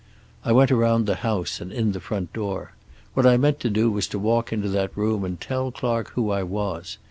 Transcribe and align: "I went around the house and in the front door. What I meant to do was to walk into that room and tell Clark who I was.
"I 0.43 0.51
went 0.51 0.71
around 0.71 1.05
the 1.05 1.17
house 1.17 1.61
and 1.61 1.71
in 1.71 1.91
the 1.91 1.99
front 1.99 2.33
door. 2.33 2.71
What 3.13 3.27
I 3.27 3.37
meant 3.37 3.59
to 3.59 3.69
do 3.69 3.91
was 3.91 4.07
to 4.07 4.17
walk 4.17 4.51
into 4.51 4.67
that 4.69 4.97
room 4.97 5.23
and 5.23 5.39
tell 5.39 5.69
Clark 5.71 6.13
who 6.15 6.31
I 6.31 6.41
was. 6.41 6.97